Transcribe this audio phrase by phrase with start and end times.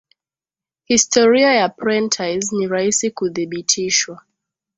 [0.85, 4.21] historia ya prentice ni rahisi kudhibitishwa